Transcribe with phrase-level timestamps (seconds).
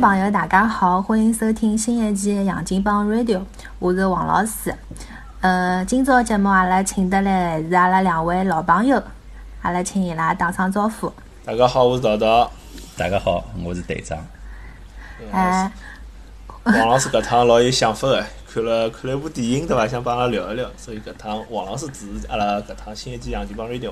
[0.00, 3.36] 众朋友，大家好，欢迎收听新一期《杨金帮 Radio》，
[3.78, 4.74] 我是王老师。
[5.42, 9.02] 呃，今朝节目阿拉请得来是阿拉两位老朋友，
[9.60, 11.12] 阿拉请伊拉打声招呼。
[11.44, 12.50] 大家好，我是桃桃。
[12.96, 14.18] 大家好，我是队长。
[15.32, 15.70] 哎，
[16.64, 19.86] 王老师搿趟老有想法个，看了看了一部电影对伐？
[19.86, 23.90] 想帮阿拉聊一聊，所以搿趟王老师主持阿拉搿趟新一期《杨金帮 Radio》。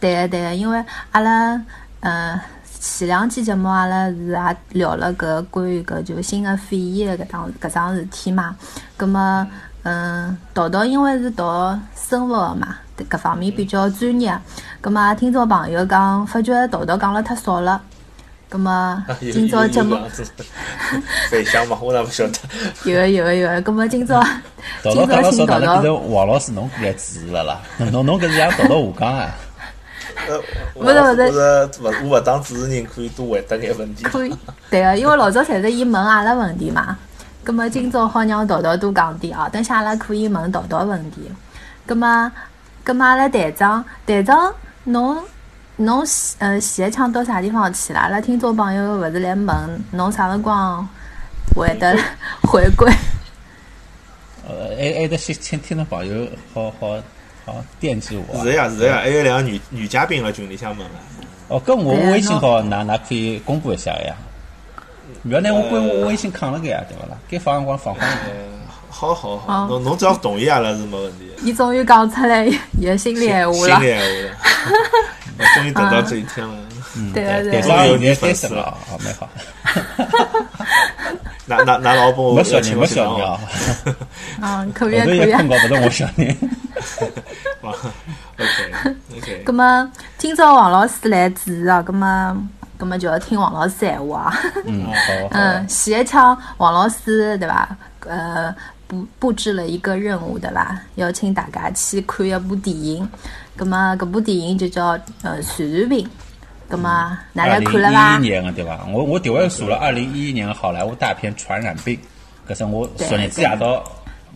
[0.00, 1.62] 对个对个，因为阿拉
[2.00, 2.40] 嗯。
[2.86, 8.56] 前两期节目阿拉是也聊了搿关于搿就新的肺炎搿档搿桩事体嘛，
[8.96, 9.46] 葛末
[9.82, 11.44] 嗯，桃桃因为是读
[11.94, 12.76] 生物个嘛，
[13.10, 14.38] 搿方面比较专业，
[14.80, 17.78] 葛末听众朋友讲发觉桃桃讲了太少了，
[18.48, 19.98] 葛末 今朝节目
[21.28, 22.38] 分享 嘛，我哪勿晓得。
[22.84, 23.48] 有个有个有。
[23.48, 24.24] 个，葛末今朝
[24.82, 25.82] 今朝请桃桃。
[25.92, 27.60] 王老师侬过来主持了啦，
[27.92, 29.34] 侬侬搿是像桃桃下岗啊。
[30.28, 30.42] 呃，
[30.74, 34.04] 不是勿是，勿我勿当主持人，可以多回答眼问题。
[34.04, 34.34] 可以，
[34.70, 36.96] 对个，因为老早侪是伊问阿拉问题嘛。
[37.44, 41.30] 葛末今朝好让桃桃多讲点哦，等下阿拉可以问桃桃问题。
[41.86, 42.30] 葛末，
[42.82, 44.52] 葛末阿拉队长，队长，
[44.84, 45.22] 侬
[45.76, 46.04] 侬
[46.38, 48.00] 呃，前一枪到啥地方去了？
[48.00, 50.88] 阿拉听众朋友勿是来问侬啥辰光
[51.54, 51.96] 会得
[52.42, 52.90] 回归？
[54.48, 56.96] 呃，还还得先请听众朋友好好。
[57.46, 58.44] 好，惦记我。
[58.44, 60.94] 是呀，是呀，还有两个女女嘉宾辣群里向问了。
[61.46, 64.16] 哦，跟我微信号，哪哪可以公布一下呀。
[65.22, 67.16] 不要拿我关我微信扛了个呀，对不啦？
[67.30, 68.04] 该放辰光放放。
[68.90, 71.30] 好好好，侬侬只要同意阿拉是没问题。
[71.40, 72.48] 你终于讲出来
[72.80, 73.80] 也心里闲话了。
[73.80, 75.46] 心里闲话了。
[75.54, 76.54] 终于等到这一天了。
[76.96, 77.60] 嗯，对对对。
[77.62, 79.28] 终于有点粉丝了，好，蛮好。
[81.44, 83.38] 那那那老婆，我小人，我小人啊。
[84.42, 85.30] 嗯，可以可以。
[85.32, 86.36] 碰到不是我小人。
[87.62, 89.42] OK OK。
[89.46, 94.38] 那么今朝王老师来主持啊，那么那么就要听王老师闲话啊。
[94.66, 95.28] 嗯，好。
[95.30, 97.76] 嗯，前一枪王老师对吧？
[98.00, 98.54] 呃，
[98.86, 100.82] 布布置了一个任务对吧？
[100.96, 103.08] 邀请大家去看一部电影。
[103.54, 106.08] 那么这部电影就叫呃传染病。
[106.68, 108.14] 那么大家看了吧？
[108.14, 108.86] 二零一一年的对吧？
[108.92, 111.96] 我我第位数了二零一一年好莱坞大片《传染病》，
[112.46, 113.82] 可是我昨日子夜到。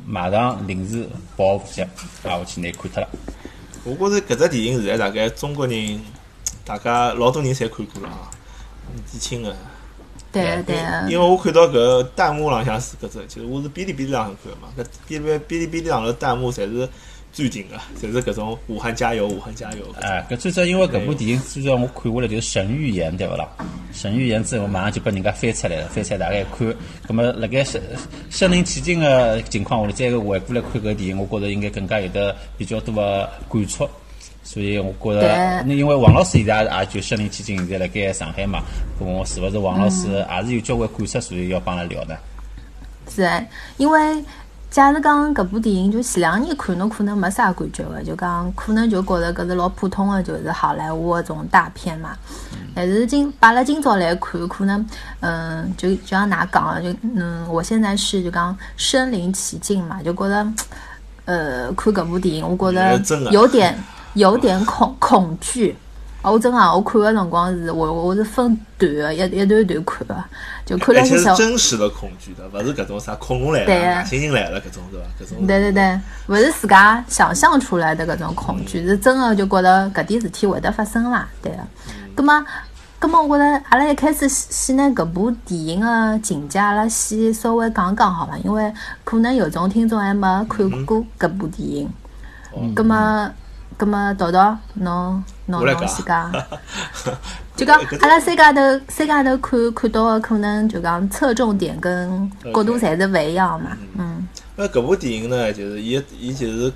[0.07, 1.85] 马上临时抱佛脚，
[2.25, 3.09] 啊，我去拿看脱了。
[3.85, 6.01] 我觉着搿只电影现在大概中国人，
[6.65, 8.31] 大家老多人侪看过了啊，
[8.93, 9.57] 年纪轻的。
[10.33, 10.77] 对对。
[11.09, 16.89] 因为我看到搿弹幕浪向是搿只，就是我是哔哩哔哩浪向看嘛，搿哔哩哔哩哔哩浪头弹幕侪是。
[17.33, 19.85] 最近个，就是搿种武汉加油，武汉加油。
[20.01, 23.49] 哎，搿最早因为搿部电影，最早我看下来就是神预言，对勿啦？
[23.93, 26.75] 神预言之后，马上就拨人家翻出来了，翻出来大概看。
[27.07, 27.81] 葛末辣盖身
[28.31, 33.89] 身临其境个情况下头，再回过来看搿电影，我觉着应该更加有得比较多个感触。
[34.43, 38.61] 所以我觉着，那因为王老师现在也就身临其境，现在辣盖上海嘛，
[38.99, 42.19] 咾我是勿是王老师也是有交关感触，所以要帮他聊的。
[43.09, 43.29] 是，
[43.77, 44.01] 因为。
[44.71, 52.11] 假如讲搿部电影就前两年看，侬可能没啥感觉个，就讲可能就觉着搿是老普通的，就是好莱坞搿种大片嘛。
[52.73, 54.87] 但是今摆了今朝来看，可能
[55.19, 60.53] 嗯，就就像㑚讲个，就嗯，我现在是就讲身临其境嘛，就觉着
[61.25, 63.77] 呃，看搿部电影，我觉着有点
[64.15, 65.77] 有点恐恐惧。
[66.23, 70.25] 我真啊，我看个辰光是我我是分段个，一一段段看个，
[70.67, 71.35] 就看了些少。
[71.35, 75.05] 真实的恐惧的，勿是搿种啥恐龙来了、猩猩来了搿种是伐？
[75.19, 75.47] 搿种。
[75.47, 81.59] 对对对，勿是自家想象出来的搿种恐惧，是真个就觉得搿点事体会得发生啦，对个。
[82.15, 82.45] 葛末，
[82.99, 88.37] 葛末，我觉得阿拉一开始先拿搿部电影个情节，阿拉先稍微讲讲好伐？
[88.45, 88.71] 因为
[89.05, 91.91] 可能有种听众还没看过搿部电影。
[92.75, 93.31] 葛末。
[93.81, 94.39] 咁么，豆豆，
[94.75, 96.31] 侬侬侬先讲，
[97.57, 104.29] 就讲阿拉三家头三家头看看到个可能就讲侧重点跟角度侪是勿一样嘛，嗯。
[104.55, 106.73] 那搿部电影呢，就是伊伊就是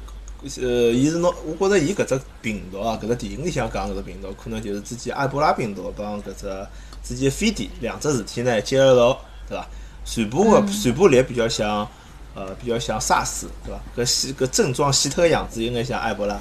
[0.63, 6.67] 呃，伊是侬，我觉着伊搿只病毒啊，搿只电影里向讲搿只病毒，可能就是之前埃博拉病毒帮搿只
[7.03, 9.67] 之前非典两只事体呢结合到，对伐？
[10.07, 11.87] 传播个传播力比较像
[12.35, 14.03] 呃，比较像 SARS，对伐？
[14.03, 16.41] 搿细搿症状细脱个样子有眼像埃博拉。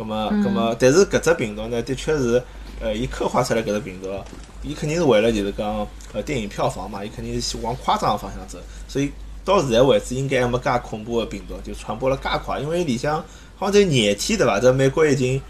[0.00, 2.42] 咁么，咁么，但是搿只病毒呢，的确是，
[2.80, 4.08] 呃，伊刻画出来搿只病毒，
[4.62, 8.58] 伊肯定是为了就是讲，呃，电影票房嘛，伊肯定是往夸张个方向走，
[8.88, 9.12] 所以
[9.44, 13.22] 到现在为止，应该还没介恐怖个病毒就传播了介快，因为里向
[13.56, 14.58] 好像在廿天对伐？
[14.58, 15.40] 在美国已经。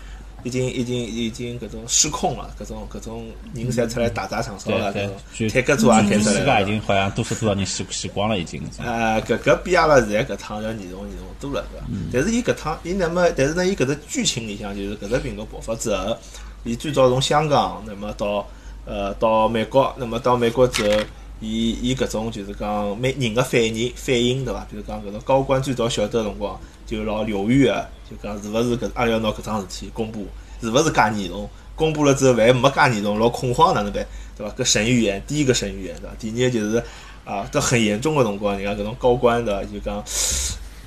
[0.44, 6.62] 已经已经已经搿种失控了，搿种搿种人侪出来打砸抢烧了，搿种坦克车也开出来了。
[6.62, 8.62] 已经好像多少多少人死死光了，已经。
[8.78, 11.86] 啊，搿搿比阿拉现在搿趟要严重严重多了，对伐？
[12.12, 16.16] 但是伊搿趟伊那么，但是呢，伊搿只剧情里向就是搿只病毒爆发之后，
[16.64, 18.46] 伊最早从香港那么到
[18.86, 21.02] 呃，到美国，那么到美国之后，
[21.40, 24.66] 伊伊搿种就是讲每人个反应反应对伐？
[24.70, 26.58] 比如讲搿种高官最早晓得辰光，
[26.90, 30.26] 就老犹豫个，就讲是勿是搿阿拉要拿搿桩事体公布，
[30.60, 31.48] 是勿是介严重？
[31.76, 34.04] 公布了之后，万一没介严重，老恐慌哪能办？
[34.36, 34.52] 对伐？
[34.56, 36.16] 搿神预言，第一个神预言对伐？
[36.18, 36.82] 第二个就是
[37.24, 39.62] 啊，到很严重个辰光，人家搿种高官对伐？
[39.64, 40.02] 就讲。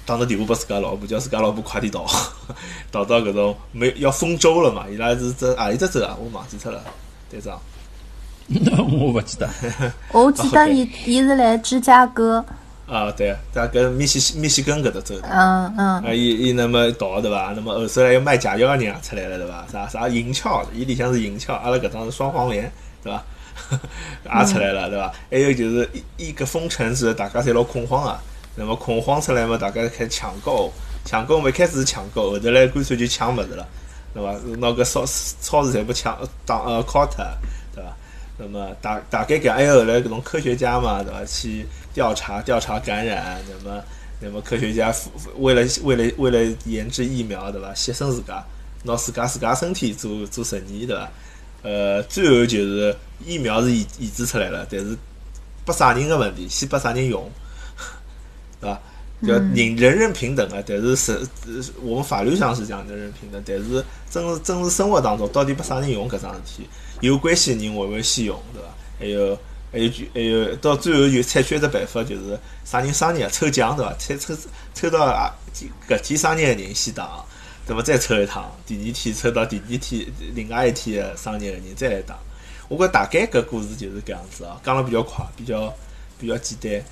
[0.05, 2.05] 打个电话拨自家老婆，叫自家老婆快点到，
[2.91, 4.83] 到到搿种没要封州了嘛？
[4.91, 6.13] 伊拉是这何里只州啊？
[6.19, 6.83] 我忘记脱了，
[7.31, 7.57] 队长。
[8.77, 9.49] 我勿记得。
[10.11, 12.43] 我记得伊伊是来芝加哥。
[12.85, 15.15] 啊，对，在跟密西西密西根搿搭州。
[15.23, 16.03] 嗯嗯。
[16.03, 17.53] 啊，伊伊那么到对伐？
[17.55, 19.65] 那么后首来要卖假药个人也出来了对伐？
[19.71, 22.71] 啥啥银翘，伊里向是银翘，阿拉搿张是双黄连
[23.01, 23.23] 对伐？
[24.41, 25.13] 也出来了对伐？
[25.31, 28.21] 还有就是一一个封城时大家侪老恐慌啊。
[28.55, 30.71] 那么恐慌出来嘛，大家开始抢购，
[31.05, 33.65] 抢购嘛，一开始是抢购，后头来干脆就抢物事了，
[34.13, 34.33] 对伐？
[34.59, 35.03] 拿个超
[35.41, 36.15] 超市全部抢
[36.45, 37.07] 当呃伐？
[38.37, 41.23] 那么大大概搿还有后来搿种科学家嘛，对伐？
[41.25, 43.83] 去调查调查感染，那么
[44.19, 44.93] 那么科学家
[45.37, 47.73] 为了为了为了研制疫苗，对伐？
[47.73, 48.43] 牺牲自家，
[48.83, 51.11] 拿自家自家身体做做实验，对伐？
[51.61, 52.95] 呃，最后就是
[53.25, 54.97] 疫苗是研研制出来了，但是
[55.63, 57.29] 拨啥人个问题，先拨啥人用？
[58.59, 58.81] 对伐
[59.31, 59.37] 吧？
[59.37, 61.21] 叫人人人平等啊，但是是
[61.81, 66.67] 我们法律上是讲人人平等，但是真真实生活当中，到底拨啥人用搿桩事体？
[67.01, 68.67] 有关系的人会勿会先用，对伐？
[68.99, 69.39] 还有
[69.71, 73.95] 还有就还有到最后就采取一只办法，就是啥人生日抽奖，对伐？
[73.97, 74.35] 抽抽
[74.73, 75.31] 抽到啊
[75.87, 77.23] 搿天生日的人先打，
[77.65, 77.81] 对伐？
[77.81, 82.17] 再抽一趟，第二天抽到第二天另外一天的生日的人再来打。
[82.69, 85.73] 我觉大概搿故事就是搿样子啊，讲了比较快，比较
[86.17, 86.85] 比较简单。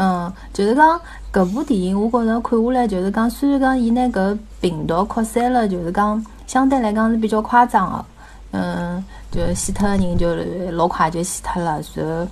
[0.00, 1.00] 嗯，就是讲
[1.32, 8.04] 搿部电影，我觉着看下来，就是讲虽然讲伊拿搿病毒扩散了，就是讲相对来讲是比较夸张个。
[8.52, 10.34] 嗯，就死脱个人就
[10.70, 12.28] 老快就死脱了，然后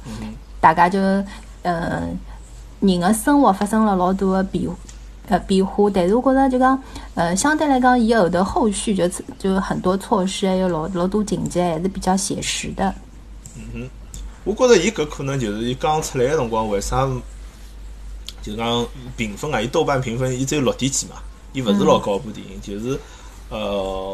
[0.61, 0.99] 大家就
[1.63, 2.17] 嗯，
[2.79, 4.65] 人个生活发生了老多个变
[5.29, 6.81] 呃变化，但是我觉着就讲
[7.17, 9.09] 呃，相对来讲，伊后头后续就
[9.41, 12.95] 就很多措施，还有老老多情节还是比较写实的。
[13.57, 13.91] 嗯哼，
[14.45, 17.09] 我觉着伊搿可能就是伊刚出来个辰光，为啥？
[18.47, 21.17] 就讲评分啊，伊豆瓣评分伊只有六点几嘛，
[21.53, 22.99] 伊勿是老高部电影，就是
[23.49, 23.59] 呃，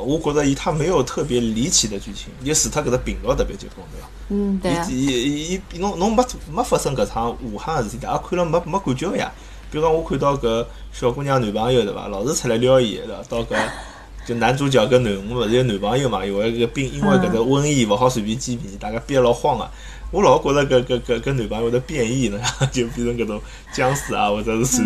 [0.06, 4.08] 我觉着伊它没有特别离奇的剧情，就除脱搿只频道特别结棍，对伐？
[4.28, 9.30] 嗯，对伊伊伊侬侬没没发生搿场武汉个事体，大家看了没没感觉呀？
[9.70, 13.22] 比如讲我看到搿小姑娘男朋友对伐，老是出来撩伊对伐？
[13.28, 13.56] 到搿
[14.24, 16.24] 就男主角跟囡恩勿是有男朋友嘛？
[16.24, 19.68] 因为搿病，因为搿只瘟疫勿好随便见面，大家憋老慌个。
[20.12, 22.38] 我老觉着搿搿搿搿男朋友的变异呢，
[22.70, 23.40] 就变成搿种
[23.72, 24.82] 僵尸啊，或者是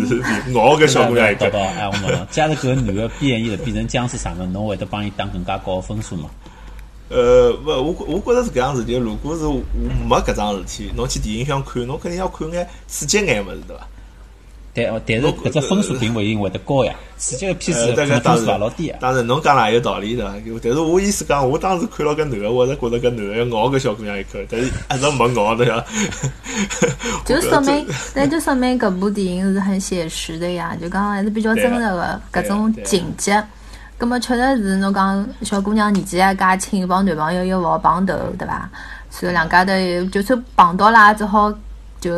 [0.53, 1.45] 咬搿小姑娘一个。
[1.51, 6.29] 哎，我问侬，假如搿男的变异了，变成僵尸啥物事，侬会得帮伊打更加高的分数吗？
[7.09, 9.43] 呃，勿，我我觉着是搿样事体如果是
[10.07, 13.85] 没搿桩事体，侬去电影院看，侬肯定要看眼刺激眼物事，对伐？
[14.77, 18.99] 但但是搿只分数并勿一定会得高呀，刺激个片子分数也老低啊。
[19.01, 20.31] 当然，侬讲了也有道理的，
[20.61, 25.83] 但是我意思讲，我当时看了搿男个，我是觉着搿男个要咬搿小姑娘一口，但是一直没咬的呀。
[27.25, 33.43] 就说明，那就说明搿部电影是很写实的呀，就讲还是比较真实的搿种情节。
[33.97, 38.69] 葛么确实是侬讲小姑娘年纪还介轻，帮男朋友又勿好碰头，对伐？
[39.09, 39.73] 所以两家头
[40.11, 41.51] 就算碰到了，只好
[41.99, 42.13] 就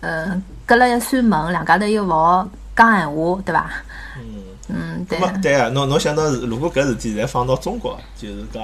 [0.00, 0.40] 呃。
[0.66, 3.70] 隔了一扇门，两家头又勿好讲闲话，对伐？
[4.18, 4.24] 嗯
[4.68, 5.18] 嗯，对。
[5.42, 8.62] 对啊，侬侬想到，如果搿事体再放到中国，就是讲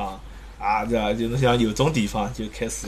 [0.58, 1.12] 啊，对伐？
[1.12, 2.86] 就侬想有种地方就开始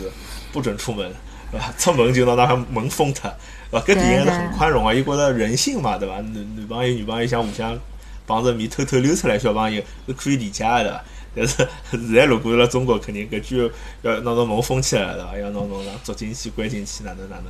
[0.52, 1.12] 不准出门，
[1.50, 1.72] 对伐？
[1.76, 3.30] 出门就拿那门封脱，
[3.70, 3.86] 对伐？
[3.86, 6.14] 搿电影是很宽容啊，伊觉着人性嘛，对伐？
[6.14, 7.78] 男男朋友女朋友想互相
[8.26, 11.04] 碰着面偷偷溜出来，小朋友是可以理解的。
[11.34, 13.72] 但是现在如果辣中国，肯定搿句
[14.02, 17.44] 要拿侬门封起来了，要拿侬让捉进去、关进去，哪能哪能？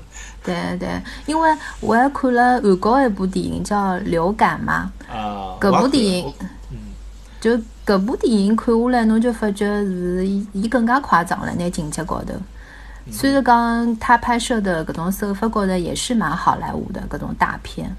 [0.45, 0.89] 对对，
[1.27, 4.93] 因为我还看了韩国一部电影叫《流感》嘛。
[5.11, 5.57] 啊。
[5.61, 6.33] 搿部电影，
[6.71, 6.79] 嗯，
[7.41, 7.51] 就
[7.85, 12.35] 搿部电影看下来，侬就发觉是伊伊更加夸张了，拿情节高头。
[13.11, 17.93] 虽然讲他拍摄的搿种手法高头也是蛮好莱坞的搿种大片。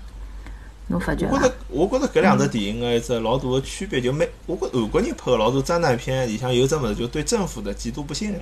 [0.89, 8.41] 我觉着，我觉着搿两只电影个一只老大个区别，就美，我觉韩国人拍个老多灾难片里向有只物事，就对政府的极度不信任，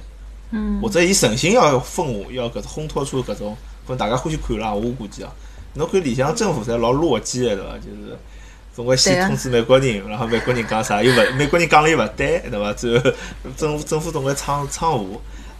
[0.50, 3.55] 嗯，或者伊存心要封要搿烘托出搿种，
[3.86, 5.31] 可能大家欢喜看啦，我估计啊，
[5.75, 7.77] 侬看里向政府侪老弱鸡个对伐？
[7.77, 8.17] 就是
[8.74, 12.74] 总归先通知美国人，然后美国人讲啥又勿，美国人讲了又勿对，对伐？
[12.74, 13.12] 最后
[13.55, 15.05] 政府政府总归唱唱和，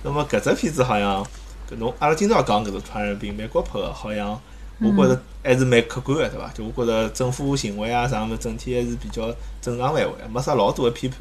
[0.02, 1.24] 那么搿只片子好像，
[1.70, 4.42] 搿侬阿拉今朝讲搿个传染病，美国拍个好像。
[4.82, 6.52] 我觉着还是蛮客观的，对伐？
[6.54, 11.20] 就我觉着政府行为啊啥么，整体还是比较正常范围，没啥老多的批判。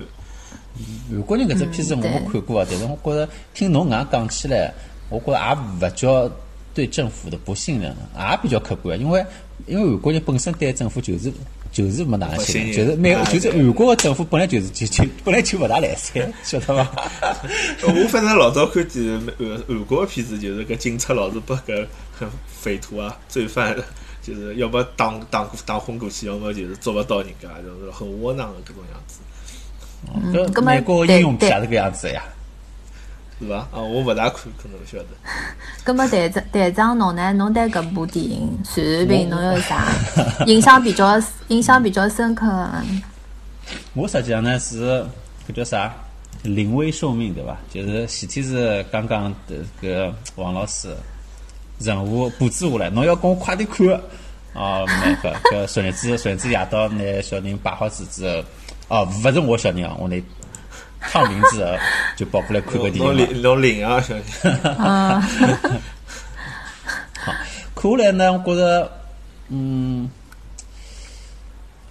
[1.11, 4.73] 韩国人搿只片子我没看过啊，但是我觉着听侬搿样讲起来，
[5.11, 6.31] 我觉着也勿叫
[6.73, 8.99] 对政府的不信任，也比较客观。
[8.99, 9.25] 因为
[9.67, 11.31] 因为韩国人本身对政府就是
[11.73, 16.91] 就是没哪能信任，就是美就是韩国的政府本来就是就就本来就勿大来三， 晓得伐？
[17.87, 19.03] 我反正老早看见
[19.39, 21.87] 韩韩国的片子，就是搿警察老是拨搿
[22.61, 23.77] 匪徒啊、罪犯，
[24.23, 29.21] 就是要么打打打昏过去，要么就是捉勿到人家，就是很窝囊的搿种样子。
[30.53, 32.23] 搿美国英雄片也是搿样子呀，
[33.41, 33.57] 是伐？
[33.57, 35.07] 啊，我勿大看，可能勿晓得。
[35.83, 37.33] 葛么队长队长侬呢？
[37.33, 39.87] 侬对搿部电影《传染病》侬有啥
[40.47, 42.71] 印象比较 印象比较深刻个？
[43.95, 45.05] 我实际上呢是
[45.49, 45.95] 搿叫啥？
[46.43, 47.57] 临危受命对伐？
[47.71, 50.89] 就是前天是刚刚的搿王老师
[51.79, 53.87] 任务布置下来，侬要跟我快点看
[54.53, 54.85] 啊！
[54.87, 58.45] 那个搿昨日子昨日子夜到拿小人摆好子之后。
[58.89, 60.21] 哦，勿是我小人啊，我那
[61.09, 61.79] 唱名字
[62.17, 63.13] 就跑过来看个电影嘛。
[63.33, 64.25] 侬侬领啊，小人。
[67.19, 67.33] 好，
[67.75, 68.91] 看下来呢，我觉着，
[69.49, 70.09] 嗯，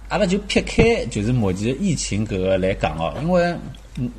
[0.08, 3.42] 阿拉就撇开就是目前疫情搿个来讲哦，因为
[3.96, 4.10] 嗯，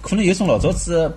[0.00, 1.12] 可能有种老早子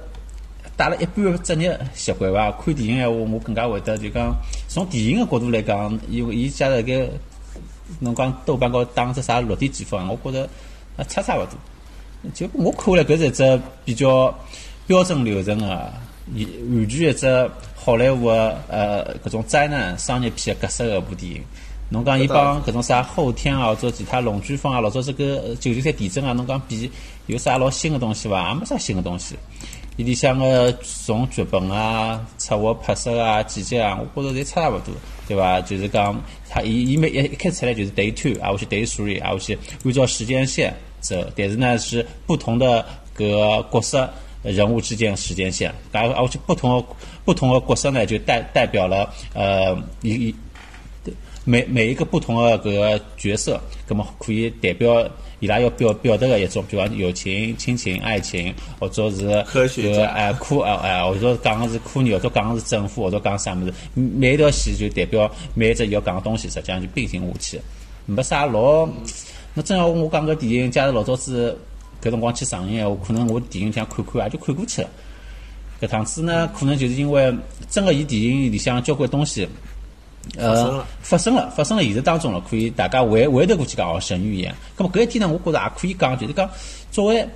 [0.75, 4.35] 带了一半职业习惯伐，看电影闲话，我更加会得就讲
[4.67, 7.09] 从电影个角度来讲，因为伊加了个
[7.99, 10.49] 侬讲豆瓣高打只啥六点几分，我觉着。
[10.95, 11.57] 啊，差差勿多。
[12.33, 14.33] 就我看下来，搿是一只比较
[14.87, 21.43] 标准流程个，完全一只好莱坞个呃搿种灾难商业片个格式个部电影。
[21.89, 26.89] 侬讲伊帮搿种啥后天啊，或者其他龙卷风啊，老早这个九九三地震啊，侬讲比
[27.27, 28.49] 有啥老新个东西伐？
[28.49, 29.35] 也没啥新个东西。
[29.95, 34.95] 伊里向个从剧本啊、策划拍摄啊、剪辑啊，我觉着侪差勿多，
[35.27, 35.61] 对伐？
[35.61, 42.83] 就是讲，他伊伊每一一开始出来就是 day two 啊，我是 day three 啊，我是按照时间线走，但是呢是不同的
[43.13, 44.09] 个角色
[44.41, 46.83] 人物之间时间线，然后而且不同
[47.23, 50.35] 不同的角色呢就代代表了呃一一
[51.45, 55.07] 每每一个不同的个角色，那么可以代表。
[55.39, 59.25] 伊拉要表表达个一种，比方友情、亲情、爱情，或者是
[59.81, 67.61] 个哎科哎哎，或者讲个是科研，或者讲个是政府，或者讲啥物事，每一条线就代表每一只要讲个东西，实际上就并行下去，
[68.05, 68.87] 没啥老。
[69.53, 71.57] 那正要我讲个电影，假如老早子
[72.01, 74.89] 搿辰光去上映，我可能我电影想看看，也就看过去了。
[75.81, 77.33] 搿趟子呢，可能就是因为
[77.69, 79.47] 真个伊电影里向交关东西。
[80.37, 84.55] 呃，发生了，发生了，现实当中了，可以大家回回头过去讲哦，神预言。
[84.77, 86.49] 那么搿一点呢，我觉着也可以讲，就是讲
[86.91, 87.27] 作为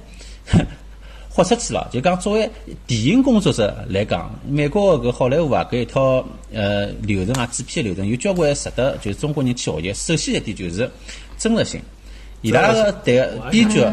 [1.30, 2.50] 豁出去了，就讲作为
[2.88, 9.94] 电影工作者来讲，美国搿好莱坞啊，搿一套呃流程啊，制片流程有交关值得，就是中国人去学习。
[9.94, 10.90] 首先一点就是
[11.38, 11.82] 真实性。
[12.42, 13.84] 伊拉个对编剧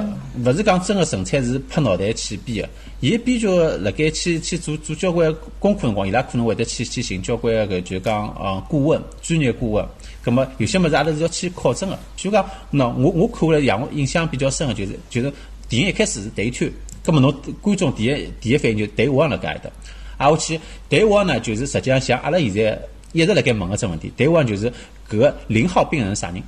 [0.45, 2.69] 勿是讲真个纯粹是拍脑袋去编个，
[3.01, 9.87] 伊编剧辣盖去去做做交关功课辰光，伊拉可能会得去去寻交关个就讲呃顾问、专业顾问。
[10.23, 11.99] 葛末有些物事阿拉是要去考证个。
[12.17, 15.33] 就讲，喏，我我看下来让我印象比较深个就是就是
[15.69, 16.71] 电影一开始是对推，
[17.05, 19.71] 葛末侬观众第一第一反应就对王辣盖搭，
[20.19, 22.79] 挨下去对王呢就是实际上像阿拉现在
[23.13, 24.71] 一直辣盖问个只问题，对王就是
[25.09, 26.43] 搿个零号病人啥人？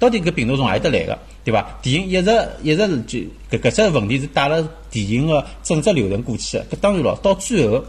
[0.00, 1.78] 到底搿病毒从何里搭来个，对伐？
[1.82, 3.18] 电影一直一直是就
[3.56, 6.64] 搿搿只问题是带了电影个整只流程过去个。
[6.64, 7.84] 搿当然咯，到最后，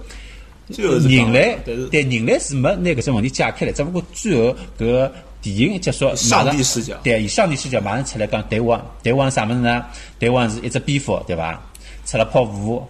[0.77, 5.09] 人类对人类是没拿搿只问题解开来，只不过最后搿
[5.41, 9.85] 电影一结束，上帝视角，对，以上帝视角马上出来讲，台湾台湾啥物事呢？
[10.19, 11.59] 台湾是一只蝙蝠，对伐？
[12.05, 12.85] 出了泡芙。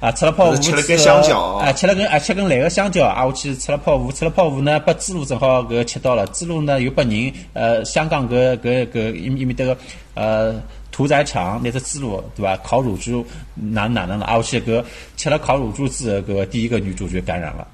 [0.00, 9.76] 啊，吃了泡芙，吃了根香蕉，啊，吃了根，啊，吃根烂个香蕉，啊，我去吃了泡芙，吃了泡芙呢，把猪肉正好搿吃到了，猪肉呢又把人，呃，香港搿搿搿一一面迭个，
[10.14, 10.54] 呃，
[10.92, 12.56] 屠宰场那只猪肉，对伐？
[12.58, 13.26] 烤乳猪
[13.56, 14.26] 哪哪能了？
[14.26, 14.84] 啊，我去搿
[15.16, 17.66] 吃了烤乳猪之后，搿第一个女主角感染了，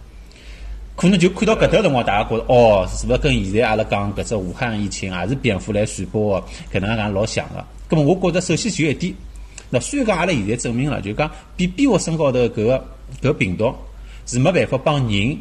[0.96, 7.62] 可能就看到搿段辰光，大家觉着哦，是勿是跟现在阿拉讲搿只武汉疫情也是蝙蝠来传播个，搿能介老像个。
[7.86, 9.14] 葛末我觉着首先就一点。
[9.74, 12.86] 那虽然讲阿拉现在证明了，就讲比比我身高头搿个
[13.20, 13.74] 搿病毒
[14.24, 15.36] 是没办法帮人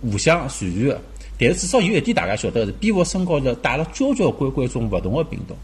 [0.00, 1.00] 互相传染的，
[1.36, 5.56] 但是至少有一点大家晓得是，B 我身高头带了交交关关种勿同个病毒。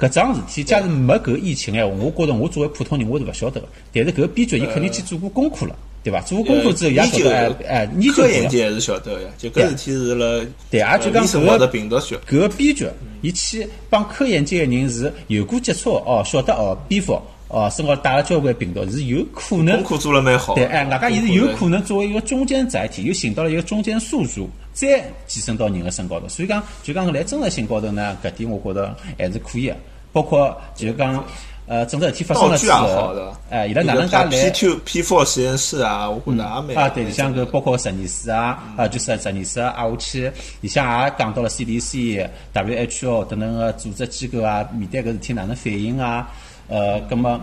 [0.00, 3.68] 搿桩事体假如没搿疫情闲话，我觉着我作为普通人我是勿晓得个。
[3.92, 6.20] 但是搿个编剧伊肯定去做过功课了，对伐？
[6.22, 9.28] 做过功课之后，也晓得哎哎，研究研究还是晓得呀。
[9.36, 12.86] 就搿事体是了，对啊，就讲搿个病毒学，搿个编剧
[13.20, 19.82] 伊去帮科研界的人是有过接触哦，晓得哦，蝙蝠哦身高带了交关病毒是有可能。
[19.82, 20.54] 功课做了蛮好。
[20.54, 26.28] 对，哎，外加伊是有可能作为一个中间载体，又寻到了一个中间宿主，再寄生到人的身高头。
[26.28, 29.76] 所以讲，就讲辣真实性高头呢，搿点我觉着还是可以的。
[30.12, 31.24] 包括就是讲，
[31.68, 33.14] 呃，整个事体发生了之后，
[33.50, 40.32] 哎，伊拉哪能介来？P two P four 实验室啊，我觉着也蛮啊，对，里向搿包括实验室啊，啊，就是实验室啊，下去，
[40.62, 46.30] 里向也讲到了 CDC、WHO 等等个组织机构啊，面对搿事体哪能反应啊？
[46.68, 47.38] 呃，葛么，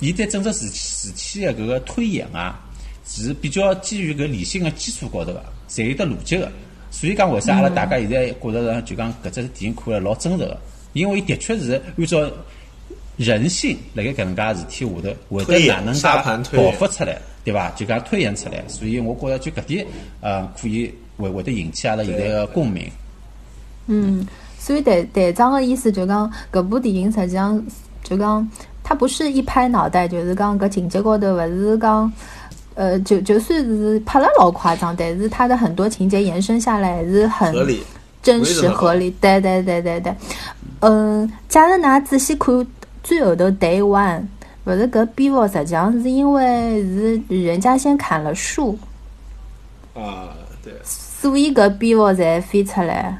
[0.00, 2.58] 伊对整个事事体个搿个推演啊，
[3.06, 6.50] 是比较基于搿理性个基础高头个，侪有得逻辑个。
[6.90, 10.58] 所以讲，为啥阿拉大家现在觉着讲就讲搿只电影看了老真实个？
[10.94, 12.28] 因为的确是按照。
[13.18, 16.08] 人性辣盖搿能介事体下头，会得哪能介
[16.56, 17.68] 爆发出来，对伐？
[17.70, 19.86] 就讲推演出来，所以我觉着就搿点，
[20.20, 22.88] 呃，可以会会得引起阿拉现在个共鸣。
[23.88, 24.24] 嗯，
[24.56, 27.60] 所以队队长个意思就讲，搿部电影实际上
[28.04, 28.48] 就讲，
[28.84, 32.12] 它不是一拍脑袋，就是讲搿情节高头勿是讲，
[32.76, 37.52] 呃，就就算是拍了老夸张，但是它的很多情节延伸下来还是很
[38.22, 39.10] 真实合理。
[39.20, 40.14] 对对对对对，
[40.82, 42.64] 嗯，假如㑚仔细看。
[43.02, 44.22] 最后头 day one，
[44.64, 48.78] 勿是搿蝙蝠，实际上是因为是人家先砍了树，
[49.94, 50.28] 啊，
[50.62, 53.18] 对，所以搿蝙蝠才飞出来。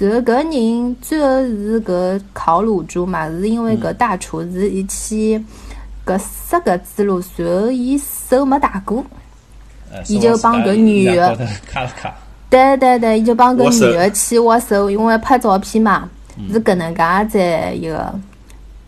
[0.00, 5.42] 然后搿人最后是搿烤乳猪嘛，是因为搿大厨是一起
[6.04, 9.04] 搿杀搿猪肉，然后伊手没打过，
[10.08, 11.38] 伊就帮搿女的，
[12.50, 16.08] 对对对，伊就帮搿女的去握手，因为拍照片嘛，
[16.52, 18.12] 是搿能介在一个。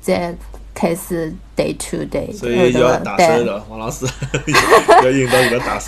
[0.06, 0.32] 再
[0.72, 4.06] 开始 day to day，所以要打手的王老师
[5.02, 5.78] 要引到一个打。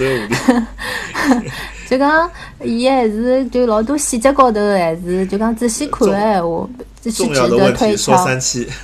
[1.88, 2.28] 就讲，
[2.64, 6.68] 伊还是就老多细节高头，还是就讲仔细看的闲话，
[7.00, 8.12] 仔细值得推敲。
[8.16, 8.68] 说三期，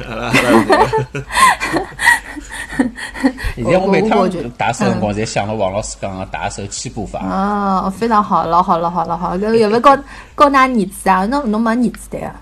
[3.57, 7.19] 现在我每趟打手辰光，侪想了王老师讲个打手七步法。
[7.25, 9.37] 哦，非常好，老好，老好，老好。
[9.37, 11.27] 搿有没有教教㑚儿子啊？
[11.27, 12.35] 侬侬没儿子的啊？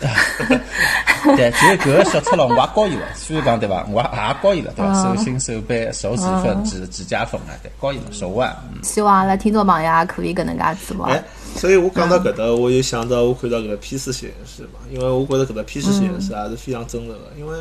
[1.36, 3.06] 对，就搿个小赤佬，我也教伊了。
[3.14, 3.86] 所以讲对伐？
[3.90, 5.02] 我也教伊了，对伐？
[5.02, 8.56] 手心、手背、手指粉、指指甲缝啊，对，教伊了，手腕。
[8.82, 11.22] 希望阿拉听众朋友也可以搿能介做哎，
[11.54, 17.18] 所以我讲到搿搭，我就想到我看到搿个 P 四实验室嘛，因为我觉着搿个 P 四实验室还是非常真实的。
[17.38, 17.58] 因为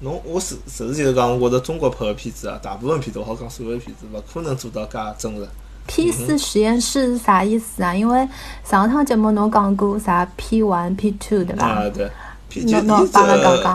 [0.00, 5.48] 侬我实实事求是讲，我觉着中国拍个片子啊，大部分片子，好讲所有片子，勿可能做到介真实。
[5.86, 7.92] P 四实验室是啥意思啊？
[7.94, 8.28] 因为
[8.64, 11.66] 上趟节目侬讲过啥 P one P two 对吧？
[11.66, 12.08] 啊对
[12.48, 13.20] ，P 就你这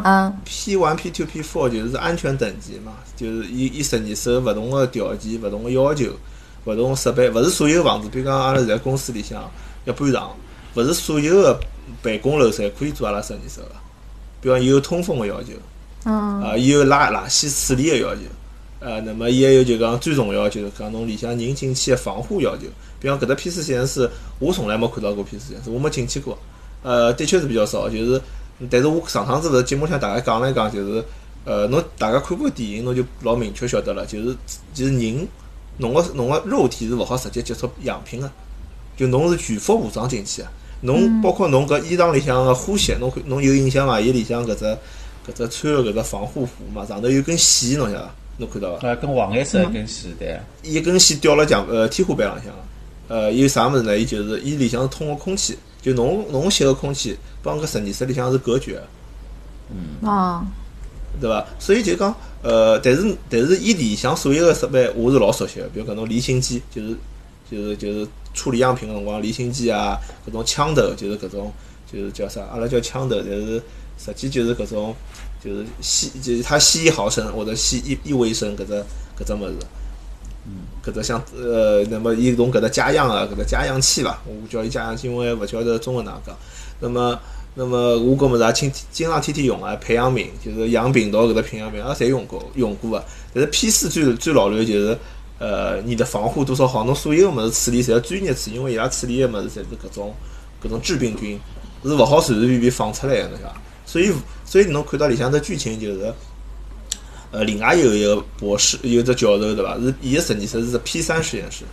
[0.03, 6.05] 嗯 P one P two P four 就是安全等级嘛，就是伊伊实验室勿同的条件、勿同的要求、
[6.63, 9.43] 勿同设备，勿是所有房子，比如讲阿拉在公司里向
[9.83, 10.31] 要搬场，
[10.75, 11.59] 勿是所有的
[12.01, 13.71] 办公楼侪可以做阿拉实验室个，
[14.39, 15.49] 比方有通风的要求，
[16.05, 18.21] 嗯，啊有垃垃圾处理的要求。
[18.85, 22.65] 呃，那么伊还有就讲最重要就是讲侬里向人进去的防护要求，
[22.99, 26.37] 比方搿只 P 四实验室，我从来没看到过 P 四实验室，我没进去过。
[26.83, 28.21] 呃，的确是比较少，就是，
[28.69, 31.03] 但是我上趟子勿是节目向大家讲了一讲，就是，
[31.45, 34.37] 呃，侬大家看过电影，侬就老明确晓得了，就是
[34.71, 35.27] 就是人，
[35.77, 38.31] 侬个侬个肉体是勿好直接接触样品个，
[38.95, 40.47] 就侬是全副武装进去个，
[40.81, 43.99] 侬包括侬搿衣裳里向个呼吸，侬侬有印象伐？
[43.99, 44.65] 伊里向搿只
[45.27, 48.13] 搿只穿个搿只防护服嘛，上头有根线，侬晓得伐？
[48.37, 48.89] 侬看到伐？
[48.89, 50.39] 啊，跟黄颜色一根线对。
[50.61, 52.53] 一根线吊辣墙呃天花板浪向，
[53.07, 53.97] 呃，有啥物事呢？
[53.97, 58.81] 伊就是伊里向是通个空气，就侬侬吸个空气，帮搿实验室里向是隔绝。
[59.69, 60.07] 嗯。
[60.07, 60.45] 啊。
[61.21, 61.45] 对伐？
[61.59, 66.95] 所以就讲，呃，但是但是伊里向所有个设备我是老熟悉个，比如搿种离心机，就是
[67.49, 71.53] 就是就是处理样品个辰光离心机啊，搿种枪头就是搿种
[71.89, 72.41] 就是叫啥？
[72.51, 73.63] 阿拉叫枪头，但是
[73.97, 74.93] 实际就是搿种。
[75.45, 78.73] 就是吸，就是他吸一毫升或者吸一一微升，搿只
[79.19, 79.53] 搿只物事，
[80.47, 86.35] 嗯，搿只像呃，那么一种搿只加氧啊，搿只加氧器吧，我叫伊加氧器，因为勿晓得中文哪讲。
[86.79, 87.19] 那么，
[87.53, 93.05] 那么我搿物事也经经常天天用啊，培养皿，就是养病毒搿只培养皿，也侪用过用过个。
[93.31, 94.97] 但是 P 四最最老卵就是，
[95.37, 100.13] 呃，你的防护多少好，侬所有个物事处理侪要专业处理，因为伊拉处理个物事侪是搿种
[100.63, 101.39] 搿种致病菌，
[101.83, 103.61] 是勿好随随便便放出来个，侬晓得伐？
[103.95, 104.11] 所以。
[104.47, 106.13] 所以侬看到里向只剧情就是，
[107.31, 109.75] 呃，另外有一个博士，有只教授对伐？
[109.79, 111.65] 是伊个实验室是只 P 三实验室，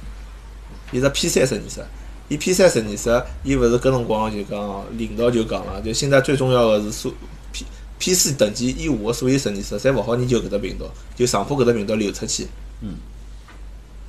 [0.91, 1.85] 伊只 P 三实验室。
[2.29, 7.13] 伊 P 三实验室，伊勿是搿辰光就讲领导就讲了，就现在最重要的是所
[7.53, 7.67] P
[7.99, 12.49] P 四等级以下个所有实验室，侪勿好研究搿只病毒，就上怕搿只病毒流出去。
[12.81, 12.97] 嗯。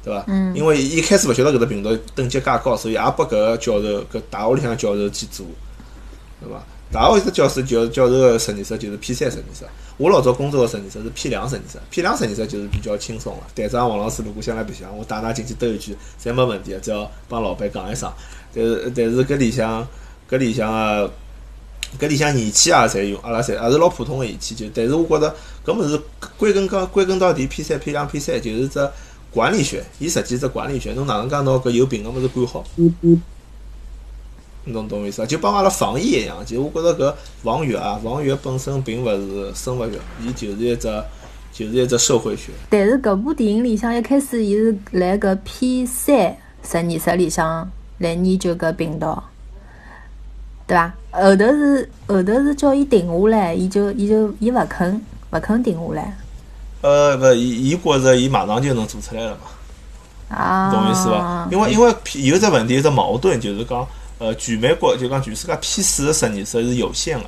[0.05, 0.23] 对伐？
[0.27, 0.55] 嗯。
[0.55, 5.45] 因为一开始勿晓得搿只病毒等级介高，所以也拨搿个教授搿大学里向教授去做，
[6.39, 6.63] 对伐？
[6.93, 9.65] 大学一只教授教教授个实验室就是 P 三实验室，
[9.97, 13.39] 我老早工作个实验室是 P 两实验室，P 两实验室就是比较轻松个。
[13.55, 18.07] 队长王老师如果想来白相，我带㑚进去兜一圈，侪没问题个，只要帮老板讲一声。
[18.53, 19.87] 但是但是搿里向
[20.29, 21.11] 搿里向个
[21.99, 25.99] 搿里向仪器啊，侪用，阿拉侪也是老普通个仪器，就但是我觉着搿物事
[26.37, 28.87] 归根到归根到底，P 三 P 两 P 三就是只
[29.31, 32.63] 管理学，伊实际只管理学，侬哪能介拿搿有病个物事管好？
[34.65, 35.25] 侬懂我意思伐？
[35.27, 41.03] 就帮阿拉防疫一样，其实我觉着搿防疫啊，防疫本身并勿是生物学，伊就是一只
[41.51, 42.51] 就是一只社会学。
[42.69, 49.17] 但是搿部电影里向一开始伊是辣搿 P 三实验室里向来研究搿病毒，
[50.65, 50.93] 对伐？
[51.11, 54.99] 后头是后头是叫伊停下来，伊就伊就伊勿肯
[55.31, 56.17] 勿肯停下来
[56.81, 60.71] 呃，勿，伊伊觉着伊马上就能做出来了嘛，啊。
[60.71, 61.47] 懂我意思伐？
[61.51, 63.85] 因为因为有只问题，有只矛盾，就是讲，
[64.23, 67.25] 呃，全美国就讲全世界 P 四个实验室是有限个。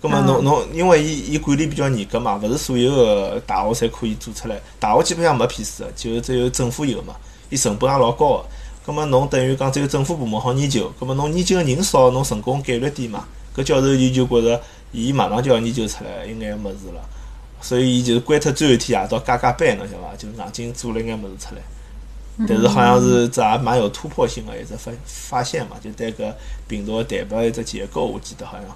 [0.00, 4.60] 葛末侬嗯侬，因为伊伊管理比较严格嘛，勿是所有个大学侪可以做出来。
[4.78, 7.16] 大学基本上没 P 四个，就只有政府有嘛，
[7.50, 8.44] 伊成本也老高个。
[8.86, 13.26] 葛末侬等于讲只有政府部门好研究，葛末侬研究个人少，侬成功概率低嘛。
[13.56, 17.02] 搿教授伊就觉着，伊马上就要研究出来一眼物事了，
[17.60, 20.14] 所以伊就是关脱最后一天夜到加加班，侬晓得伐？
[20.16, 21.60] 就硬劲做了一眼物事出来。
[22.46, 26.32] 但是好像是这也蛮有突破性的一只发发现嘛，就对搿
[26.68, 28.66] 病毒的蛋白一只结构，我记得好像。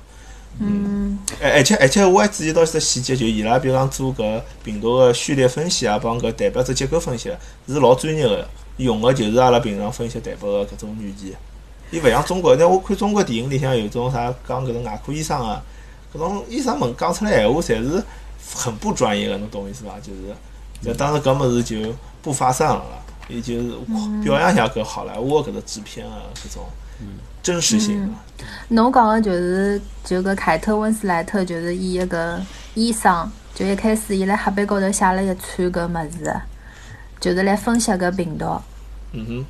[0.59, 7.31] 嗯而而且而且我还注意到一只细节，就伊拉比如讲做搿病毒个序列分析啊，帮搿蛋白质结构分析，
[7.66, 8.46] 是老专业个，
[8.79, 11.33] 用个就是阿拉平常分析蛋白个搿种软件。
[11.90, 15.62] 伊勿像中国，但我看中国电影里向有种啥讲搿种外科医生啊，
[16.14, 18.03] 搿种医生们讲出来闲话，侪是
[18.55, 19.98] 很不专业个，侬懂我意思伐？
[20.01, 20.35] 就是，
[20.81, 23.72] 那当时搿物事就不发散了啦，也就是
[24.22, 26.64] 表扬一下搿好莱坞搿只制片啊搿种
[27.42, 28.08] 真实性啊。
[28.68, 32.40] 侬讲个就是就搿凯特温斯莱特，就是伊一个
[32.74, 36.40] 医生，就一开始伊辣黑板高头写了一串搿物事，
[37.20, 38.61] 就是来分析搿病毒，
[39.12, 39.46] 嗯哼。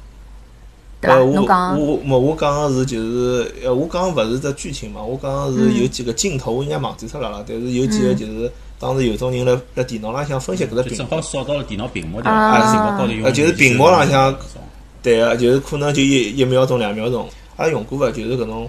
[1.00, 1.16] 对伐？
[1.16, 7.44] 呃，我侬讲我没我讲个是就是呃，我讲个勿是只剧情嘛，我讲个是有几个镜头，我应该忘记脱了啦。
[7.44, 8.48] 但是有几个就是
[8.82, 12.60] 当时有种人辣辣电脑浪向分析搿只病毒就正好，扫到了电脑屏幕上啊。
[12.60, 12.72] 伐？
[12.72, 14.36] 屏幕高头用呃就是屏幕浪向
[15.00, 18.68] 对个，就是可能就一一秒钟两秒钟，阿拉用过个就是搿种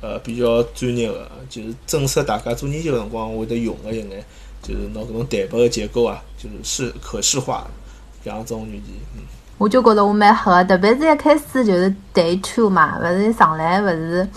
[0.00, 4.24] 呃比较专业个，就是正式大家做研究个辰光会得用个一眼，
[4.62, 7.66] 就是拿搿种蛋白个结构啊，就是视可视化
[8.24, 9.22] 搿样种软件，嗯。
[9.58, 14.28] 我就觉着我蛮黑个，特别是一开始就是 day two 嘛，勿是一上来勿是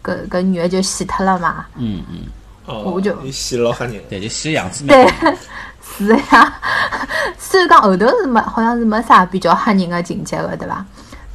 [0.00, 4.00] 搿搿女个就死脱了嘛，嗯嗯，哦，我就伊死了老吓人个。
[4.08, 5.36] 对，就洗样子蛮对好。
[5.96, 6.54] 是呀。
[7.38, 10.84] 虽然讲后头是没，好像是没啥比较吓人的情节个，对伐？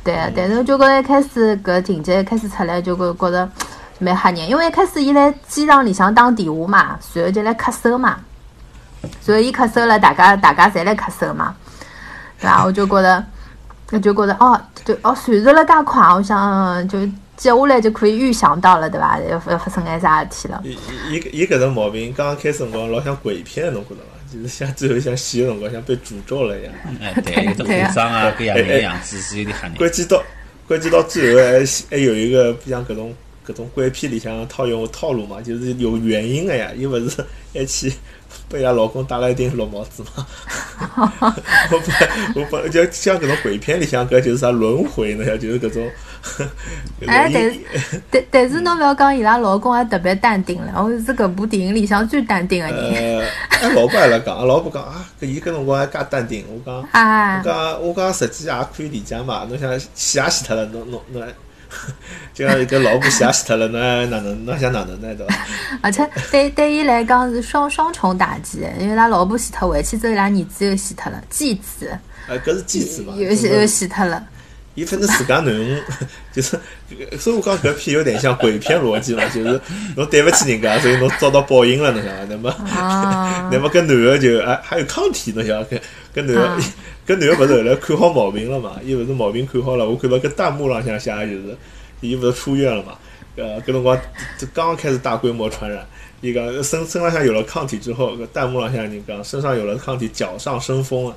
[0.03, 3.49] 对，但是我就觉着一开始搿情节一开始出来就觉觉着
[3.99, 8.17] 蛮吓人，因为一开始伊辣机场里向打电话嘛，随后就来咳嗽嘛，
[9.21, 11.55] 随后伊咳嗽了，大家大家侪来咳嗽嘛，
[12.39, 12.65] 对伐？
[12.65, 13.23] 我就觉着，
[13.91, 16.99] 我就觉着哦，就哦传传了介快，我想嗯就
[17.39, 19.17] 接下来就可以预想到了，对伐？
[19.21, 20.61] 要要发生眼啥事体了。
[20.65, 20.71] 伊
[21.09, 24.33] 伊伊伊搿种毛病，刚刚开始辰光老像鬼片，侬觉得伐？
[24.33, 26.73] 就是像最后像死个辰光像被诅咒了一样。
[27.01, 29.75] 哎， 对，有的徽章啊，搿样那个样子是有点吓人。
[29.79, 30.21] 关键到
[30.67, 33.15] 关键到最后还还有一个像搿种
[33.47, 37.93] 搿种鬼片里向套用的套路嘛，就是有原因的呀，又勿是还去
[38.49, 40.27] 被她老公戴了一顶绿帽子嘛。
[41.71, 45.37] 我不我不就像搿种鬼片里向搿就是啥轮回呢？
[45.37, 45.89] 就是搿种。
[47.07, 47.59] 哎，但是
[48.11, 53.27] 但但是侬勿要讲伊拉老公还特别淡定了，我是搿部电影里向最淡定个人。
[53.75, 56.81] 老婆还辣讲，俺老婆讲啊，搿伊搿辰光还介淡定，我讲。
[56.91, 61.27] 啊我，讲我讲实际也可以理解嘛，侬想死也死脱了，侬侬侬还，
[62.33, 65.15] 就像一个老婆死也死脱了，侬还哪能侬想哪能呢？
[65.15, 65.35] 对伐？
[65.81, 74.21] 而且对对伊来讲是双双重打击，因为他老婆死脱，回去之后伊拉儿子又死脱了，继子呃，搿是继子嘛，又死又死脱了。
[74.75, 75.81] 伊反正自家囡恩，
[76.31, 76.57] 就是，
[77.17, 79.59] 所以我讲搿片有点像鬼片逻辑嘛，就是
[79.95, 82.25] 侬对勿起人家，所以侬遭到报应了，侬晓得伐？
[82.29, 85.81] 那么，啊 那么搿男个就哎还有抗体，侬晓得搿
[86.15, 86.57] 搿男个啊
[87.07, 88.77] 搿男个勿是后来看好毛病了嘛？
[88.85, 91.57] 伊勿是毛病看好了，我看到搿弹幕浪向写的就是，
[92.01, 92.93] 伊勿是出院了嘛？
[93.35, 93.97] 呃，搿辰光
[94.37, 95.85] 就刚刚开始大规模传染。
[96.21, 101.15] 伊讲身身浪向有了抗体之后，搿弹幕浪向人讲身上有了抗体，脚上生风了。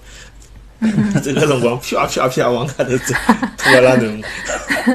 [1.23, 3.15] 这个辰光啪啪啪往外头走，
[3.57, 4.21] 吐了拉侬，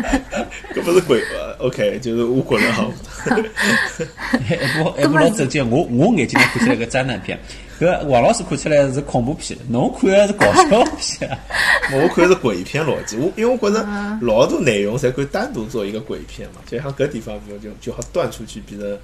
[0.76, 2.92] 搿不是鬼呃？OK，就是我觉着好。
[3.28, 7.40] 一部一部老正经，我我眼睛里看出来个灾难片，
[7.80, 11.38] 搿王老师看出来是恐怖片，侬看的是搞笑片。
[11.94, 13.88] 我看是鬼片逻辑，我因为我觉着
[14.22, 18.98] 老多内容侪可以单独做一个鬼片嘛，就像搿地方比如就就好断出去，变成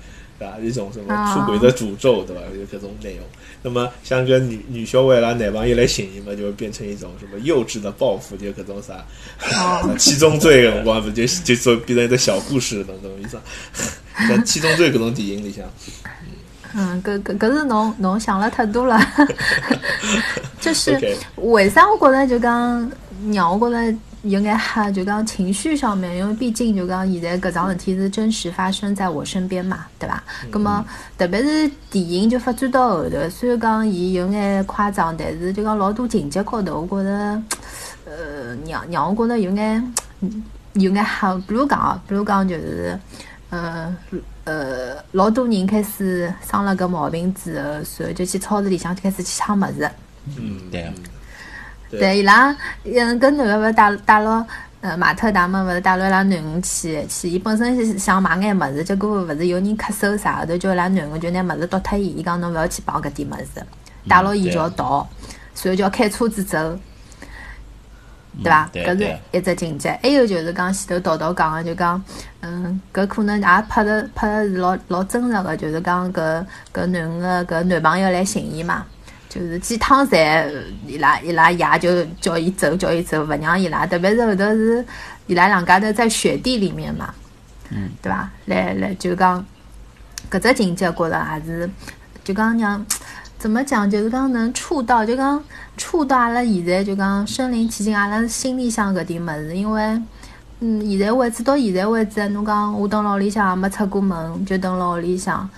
[0.43, 2.41] 啊一种什么出轨的诅咒，对吧？
[2.59, 3.25] 有各种内容。
[3.65, 8.93] 那么像个女女小孩啦、男朋友来寻伊嘛，就会变成一种什么幼稚的报复，就各种啥
[9.39, 13.37] 哦七宗罪个辰光，不就就做变成一个小故事，侬懂意思
[13.73, 14.27] 伐？
[14.27, 15.65] 像七宗罪搿种电影里向，
[16.75, 18.99] 嗯，搿搿搿是侬侬想了太多了，
[20.59, 20.99] 就是
[21.37, 22.91] 为啥我觉着就讲
[23.31, 30.23] 让我觉着有眼哈，就讲情绪上面，因为毕竟就讲现在搿桩事体是真实发生在我身边嘛，对伐？
[30.49, 30.83] 葛么
[31.17, 37.41] 特别是电影就发展到后头，虽然讲伊有眼夸张，但是就讲老多情节高头，我觉着
[38.05, 42.99] 呃让让我觉着有眼嗯有眼哈，比如讲啊，比如讲就是。
[43.49, 43.95] 呃
[44.45, 49.87] 呃，老多人开始生了搿毛病之后，然后就去超市里向就开始去抢物事。
[50.25, 50.91] 嗯，对，
[51.93, 54.45] 对对，伊拉嗯，搿男个勿是带带牢
[54.81, 63.63] 呃马特达蒙勿是带牢伊拉囡恩去去，伊本身是想买眼物事，结果勿是有人咳嗽啥，后头叫伊拉囡恩就拿物事丢脱伊，伊讲侬勿要去碰搿点物事，
[64.07, 65.07] 带牢伊就要逃，
[65.53, 66.77] 所以就要开车子走。
[68.41, 68.67] 对伐？
[68.73, 69.95] 搿是一只情节。
[70.01, 72.03] 还有就是讲前头叨叨讲个，就讲，
[72.41, 78.83] 嗯，搿可能也拍的拍的是老老真实个，就是讲搿搿囡恩个搿男朋友来寻伊嘛，
[79.33, 80.47] 就是几趟侪
[80.85, 84.85] 伊拉伊拉爷就叫伊走叫伊走，勿让伊拉，特别是后头是
[85.25, 87.11] 伊拉两家头在雪地里面嘛，
[87.71, 88.29] 嗯，对伐？
[88.45, 89.43] 来来就讲
[90.29, 91.67] 搿只情节，觉着还是
[92.23, 92.85] 就讲让
[93.39, 95.43] 怎么讲，就是讲能触到，就讲
[95.77, 100.01] 触到阿拉现在就讲身临其境，阿拉心里向搿点物事，因为。
[100.65, 105.49] 嗯，现在为止到现在为止，侬讲我蹲辣屋里向也没出过门，就蹲辣屋里向，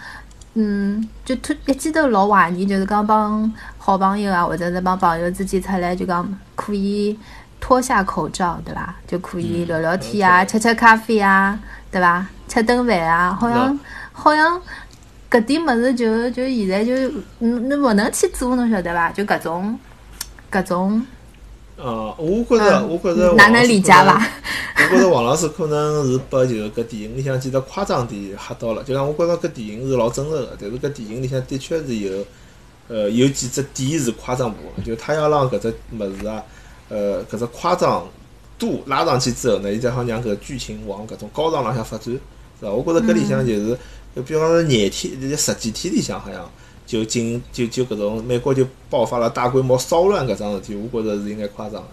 [0.57, 7.17] 嗯，就突一记头老怀念，就是讲帮好朋友啊，或者是帮朋友之间出来，就讲可以
[7.59, 8.95] 脱下口罩，对吧？
[9.05, 11.59] 就可以聊聊天啊，吃吃咖啡啊，
[11.91, 12.27] 对吧？
[12.47, 13.79] 吃顿饭啊，好像
[14.13, 14.61] 好像
[15.29, 16.93] 搿点物事就就现在就
[17.39, 19.11] 嗯，侬勿能去做，侬晓得伐？
[19.11, 19.77] 就搿种
[20.49, 21.05] 搿种，
[21.77, 24.25] 呃，我觉着，嗯我觉着，哪能理解伐？
[24.77, 32.25] 我觉着王老师可能是把就是搿电影里向几只夸张点吓到了，就讲我觉着搿电影是老真实个，但是搿电影里向的确是有，
[32.87, 36.41] 呃，有几只点是夸张部分，就他要让搿只物事啊，
[36.87, 38.07] 呃，搿只夸张
[38.57, 42.19] 度拉上去之后呢，伊才好让搿剧情往搿种高潮浪向发展，是
[42.61, 42.69] 伐？
[42.69, 43.77] 我觉着搿里向就是，
[44.15, 46.49] 就比方说廿天，就是十几天里向好像。
[46.95, 51.87] 就进就就搿种美国就爆发了大规模骚乱搿桩事体，我觉着是应该夸张个。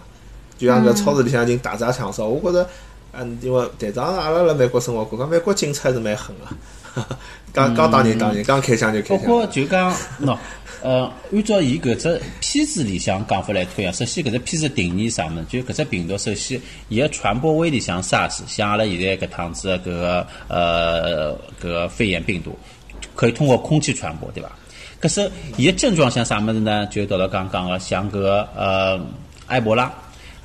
[0.57, 2.69] 就像搿超市里向人打砸抢烧，我觉着，
[3.11, 7.05] 嗯，因为队长阿拉辣美国生活过，讲美国警察是蛮狠个，
[7.51, 9.17] 刚刚打人打人，刚开枪就开枪。
[9.17, 10.37] 包括就讲喏，
[10.83, 15.45] 呃，按照伊搿只片子里向讲法来推啊，首先搿只片子定义啥物事？
[15.49, 22.57] 就搿只病毒，首先伊个传播威力像 SARS，像阿拉现在搿趟子搿个呃搿个肺炎病毒，
[23.15, 24.49] 可以通过空气传播，对伐？
[25.03, 26.85] 搿是伊个症状像啥物事呢？
[26.85, 28.97] 就到了刚刚个像搿个呃
[29.47, 29.91] 埃博拉。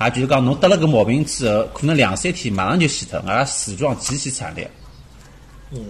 [0.00, 4.68] 也就是讲，侬得了搿毛病之后，可能两三天马上就死脱，而死状极其惨烈。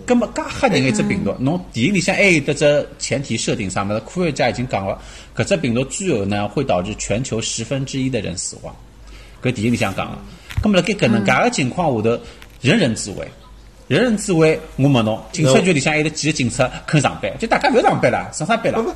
[0.06, 4.00] 咁么介吓人个一只病毒，侬电影里向还有得只前提设定啥物事？
[4.00, 5.00] 科学家已经讲了，
[5.34, 8.74] 搿只病毒最后呢会导致全球十分之一的人死亡。
[9.42, 10.18] 搿电影里向讲个。
[10.62, 12.20] 咁么辣盖搿能介个情况下头，
[12.60, 13.28] 人人自危，
[13.88, 14.60] 人人自危。
[14.76, 17.32] 我问侬，警察局里向还有得几个警察肯上班？
[17.38, 18.82] 就大家勿要上班了，上啥班了？
[18.82, 18.94] 不不，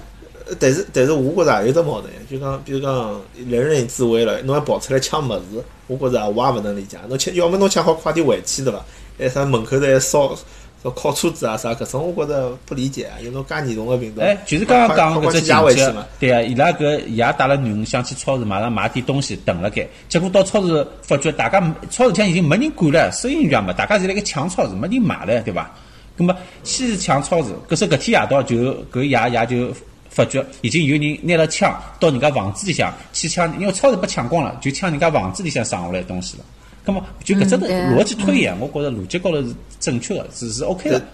[0.51, 6.99] 呃但是但是我觉着也有只矛盾，就讲比如讲人人自危了，侬还跑出来抢物事，我觉着我也勿能理解。
[7.09, 8.85] 侬抢，要么侬抢好快点回去对伐？
[9.19, 10.37] 还啥门口头还烧
[10.83, 13.15] 烧烤车子啊啥搿种，我觉着不理解啊。
[13.23, 25.71] 有侬介严重个病毒，哎，就是刚刚讲搿只情节对啊，伊拉搿爷带了囡恩想去超市马上买点东西等辣盖，结果到超市发觉大家超市里向已经没人管了，收银员嘛，大家侪辣盖抢超市，没人买了，对伐？
[26.17, 28.57] 葛么先是抢超市，搿是搿天夜到就
[28.93, 29.73] 搿爷爷就
[30.11, 36.45] 发觉已经有人拿了枪到人家房子里向去抢，因为超市被抢光了，就抢人家房子里向剩下来东西了。
[36.85, 41.09] 葛么就搿只逻辑推演，我觉着逻辑高头是正确的，是是 OK 的但。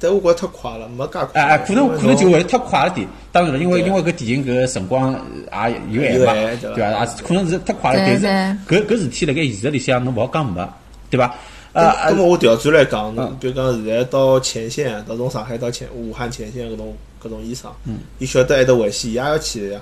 [0.00, 1.28] 但我觉着太快了，没介快。
[1.34, 3.06] 哎哎，可能可能就会太快了点。
[3.30, 5.14] 当然了，因为对因为搿电影搿辰光
[5.50, 6.32] 呃也有限嘛，
[6.74, 7.00] 对伐？
[7.00, 7.98] 也是可能是太快了。
[7.98, 8.26] 但是
[8.66, 10.68] 搿搿事体辣盖现实里向侬勿好讲没，
[11.08, 11.34] 对伐？
[11.72, 17.70] 呃那呃么我调转来讲，嗯比如讲现在到前线，到从上海到前武汉前线搿种搿种医生，
[18.18, 19.80] 伊晓得还得危险，伊也要去的呀。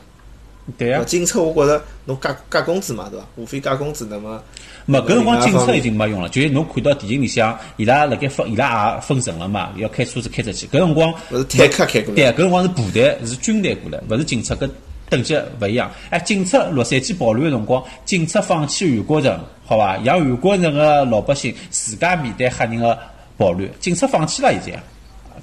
[0.78, 3.26] 对呀，警察我觉着侬加加工资嘛，对伐？
[3.36, 4.40] 无非加工资，那么
[4.86, 10.66] 没搿辰光警察已经没用了，就是侬看到电影里向伊拉辣盖分，伊拉也分层了嘛，要开车子开出去。
[10.68, 11.12] 搿辰光
[11.48, 14.70] 坦克开过对，来，搿辰光是部队，是军队过来，勿是警察，搿
[15.08, 15.90] 等级勿一样。
[16.10, 19.96] 哎，警察洛杉矶暴乱个辰光，警察放弃韩国人，好伐？
[20.04, 22.96] 让韩国人个老百姓自家面对黑人个
[23.36, 24.72] 暴乱，警察放弃了已经。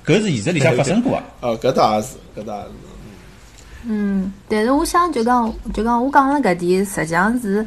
[0.05, 1.47] 搿是现实里向发生过个。
[1.47, 2.69] 哦，搿倒也是，搿倒也是。
[3.89, 7.65] 嗯，但是我想就讲就讲我讲了搿点，实际上是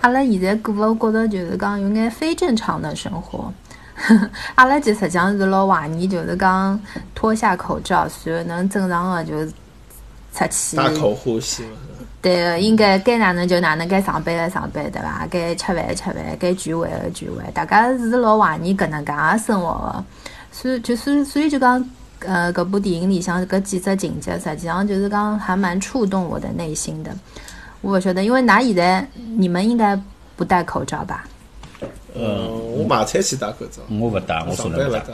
[0.00, 3.52] 阿拉现在过个，我觉着就是讲有眼非正常的生活。
[4.56, 6.80] 阿拉就实际上是老怀念，就是讲
[7.14, 9.46] 脱下口罩，然后能正常的就是
[10.32, 10.76] 出去。
[10.76, 11.68] 大口呼吸嘛。
[12.22, 15.26] 对个，应该该哪能就哪能，该上班的上班，对伐？
[15.30, 20.04] 该吃饭吃饭，该聚会的聚会，大家是老怀念搿能介个生活个。
[20.52, 21.82] 所以就是所以就讲，
[22.20, 27.10] 呃，搿部电影里向搿几只情节，实际上就是讲还蛮触动我的内心的。
[27.80, 29.98] 我勿晓得，因为㑚现在你们应该
[30.36, 31.24] 不戴口罩吧？
[32.14, 33.82] 嗯，我买菜去戴口罩。
[33.88, 35.04] 我勿戴，我从来勿戴。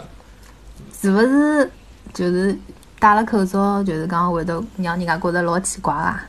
[1.00, 1.70] 是勿是
[2.12, 2.58] 就是
[2.98, 6.24] 戴了口罩，就是讲会得让人家觉得老奇怪啊？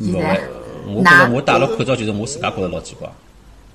[0.00, 0.40] 现在，
[0.86, 3.08] 我觉着我戴了口罩，就是我自家觉得老奇怪。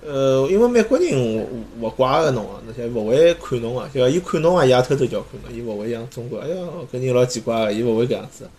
[0.06, 1.48] 呃，因为美国人
[1.80, 8.50] 勿怪个侬啊，那些勿会看侬啊，就伊看侬啊，也偷偷叫看侬，伊勿会像中国，哎哟，搿人老奇怪个，伊勿会搿样子。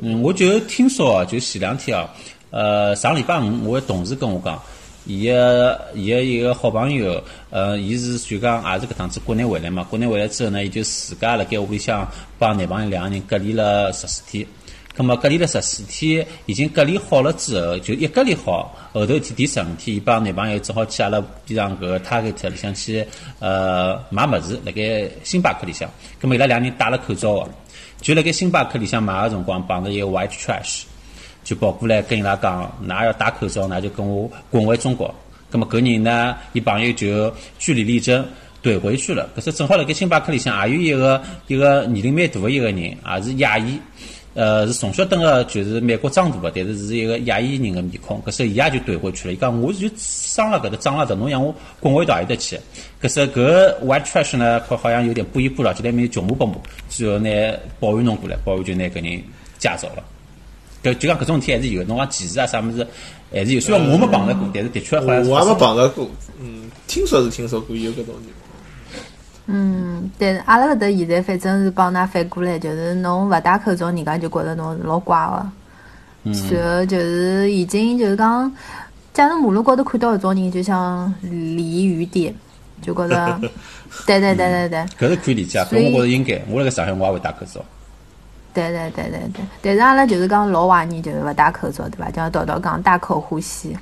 [0.00, 2.08] 嗯，我就听说啊，就前两天啊，
[2.50, 4.58] 呃，上礼拜五，我同事跟我讲，
[5.04, 14.46] 伊个伊个一个好朋友，呃，伊是就讲也是搿趟子国内回来嘛，国内回来之后呢，伊就自家辣盖屋里向帮男朋友两个人隔离了十四天。
[14.96, 23.06] 咁么隔离了十四天，已经隔离好了之后，就一隔离好，后头天第十五天，伊帮男朋友只好去阿拉边上搿个 Target 里向去
[23.38, 25.88] 呃买物事，辣盖星巴克里向。
[26.20, 27.48] 咁么伊拉两人戴了口罩个，
[28.02, 30.82] 就辣盖星巴克里向买个辰光碰着一个 White Trash，
[31.44, 35.14] 就跑过来跟伊拉讲，㑚要戴口罩，㑚就跟我滚回中国。
[35.50, 38.22] 咁么搿人呢，伊朋友就据理力争，
[38.62, 39.28] 怼回去了。
[39.34, 43.80] 可是正好辣盖星巴克里向也有一个一个年龄蛮大个一个人，也是亚裔。
[44.32, 48.22] 呃，是从小等个，就是美国长大个，但是是一个亚裔人个面孔。
[48.24, 52.56] 搿时候伊也就怼回去了，伊讲我就生了搿搭长了的，侬让我滚回到埃搭去。
[53.02, 56.54] 搿时候搿 white trash 呢，好好像有点不依不饶，就在面穷骂不骂，
[56.88, 57.28] 最后拿
[57.80, 59.20] 保安弄过来，保安就拿搿人
[59.58, 60.04] 架走了。
[60.84, 62.86] 搿就讲搿种事体还是有，侬讲歧视啊啥物事
[63.32, 63.60] 还是有。
[63.60, 65.28] 虽然我没碰着过，但是的确好像。
[65.28, 66.08] 我也没碰着过，
[66.40, 68.49] 嗯，听说是听说过有搿种情况。
[69.52, 75.46] 嗯，但是阿拉搿搭现在反正是帮㑚反过来，就是侬勿戴口罩，人家就觉着侬是老怪个。
[76.24, 76.32] 嗯。
[76.52, 78.52] 然后就是已经就是讲，
[79.12, 82.34] 假如马路高头看到搿种人，就像离远点，
[82.80, 83.40] 就觉着。
[84.06, 84.78] 对对对对对。
[84.96, 86.40] 搿是可以理解，搿我觉着应该。
[86.48, 87.60] 我辣盖上海，我也会戴口罩。
[88.54, 92.08] 对对对对对，但是阿拉就是讲老怀念，就是勿戴口罩，对伐？
[92.08, 93.76] 就像道道讲大口呼吸，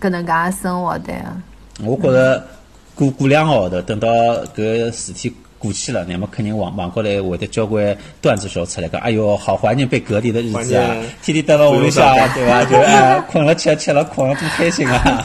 [0.00, 1.14] 搿能介生活对。
[1.82, 2.46] 我觉着。
[2.98, 4.08] 过过两个号头，等到
[4.56, 10.96] 搿事体过去了，那么肯定网网高头会得交关段子手出来讲，哎哟，好怀念被隔离的日子啊！
[11.22, 12.64] 天天蹲辣屋里向，对伐？
[12.64, 15.24] 就哎，困了吃，吃了困，多开心啊！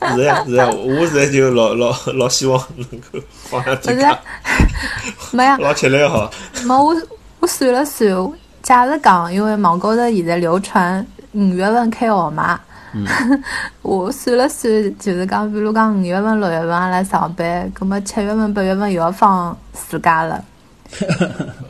[0.14, 4.18] 是呀是呀，我现在就老老老希望能够放下这个，
[5.32, 6.30] 没呀， 老吃力好。
[6.64, 6.94] 没我
[7.40, 12.60] 我算了算，假如讲，因为网高头现在流传五月份开学嘛。
[13.82, 19.56] 我算了算，就是讲，比如讲五月份、六月份阿拉上班，葛么七月份、八月份又要放
[19.88, 20.44] 暑假了。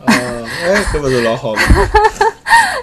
[0.06, 0.44] 哎，
[0.92, 1.60] 这不是老好吗？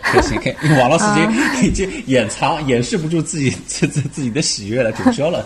[0.04, 5.44] 开心开，因为王老师已经已经掩藏、掩饰不住自己 自自自己的喜悦了，就笑了。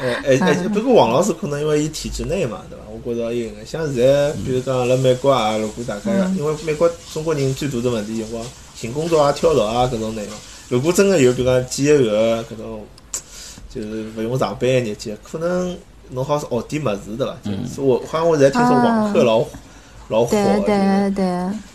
[0.00, 2.84] 哎哎哎，不过王老师可能因为伊体制内嘛，对伐？
[2.88, 8.42] 我觉着应该像现在，比如讲辣美国啊，如果大家因为美国中国人最大的问题就是讲
[8.74, 10.32] 寻工作啊、跳槽啊搿种内容。
[10.74, 12.10] 如果真的有，比如讲几个月
[12.42, 12.84] 搿种，
[13.72, 15.76] 就是勿用上班个日节，可能
[16.10, 17.36] 侬好是学点物事对伐？
[17.44, 19.44] 就是我好像我现在听说网课老
[20.08, 21.24] 老火对对对。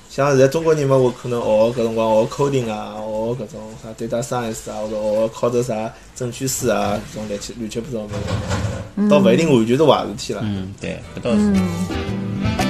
[0.09, 10.41] 像现在中国人嘛，我可能学搿辰光学 coding 啊，学搿种啥 data science 啊，或者学考着啥证券师啊，搿种乱七乱七八糟物事，倒勿一定完全是坏事体了。
[10.43, 12.68] 嗯，对，搿倒是。